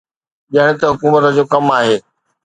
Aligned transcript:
ڄڻ 0.53 0.67
ته 0.79 0.85
حڪومت 0.91 1.23
جو 1.37 1.43
ڪم 1.51 1.65
آهي. 1.77 1.95